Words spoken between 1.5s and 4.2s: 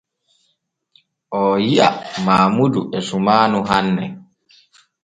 yi’a Maamudu e sumaanu hanne.